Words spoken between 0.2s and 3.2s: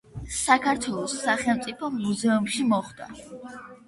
საქართველოს სახელმწიფო მუზეუმში მოხვდა.